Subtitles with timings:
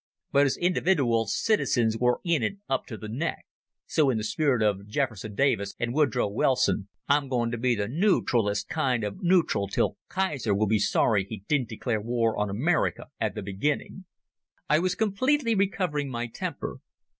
[0.31, 3.45] But as individooal citizens we're in it up to the neck.
[3.85, 7.87] So, in the spirit of Jefferson Davis and Woodrow Wilson, I'm going to be the
[7.87, 13.09] nootralist kind of nootral till Kaiser will be sorry he didn't declare war on America
[13.19, 14.05] at the beginning."
[14.67, 16.79] I was completely recovering my temper.